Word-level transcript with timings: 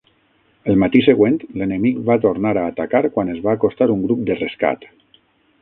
El 0.71 0.79
matí 0.83 1.01
següent, 1.07 1.35
l'enemic 1.63 2.01
va 2.09 2.17
tornar 2.25 2.55
a 2.55 2.65
atacar 2.71 3.03
quan 3.19 3.31
es 3.37 3.45
va 3.47 3.55
acostar 3.61 3.93
un 3.97 4.03
grup 4.07 4.29
de 4.31 4.43
rescat. 4.45 4.93